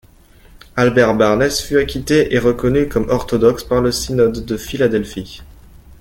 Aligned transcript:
Albert 0.75 1.13
Barnes 1.13 1.51
fut 1.61 1.77
acquitté 1.77 2.33
et 2.33 2.39
reconnu 2.39 2.87
comme 2.87 3.07
orthodoxe 3.09 3.63
par 3.63 3.81
le 3.81 3.91
Synode 3.91 4.43
de 4.43 4.57
Philadelphie. 4.57 5.43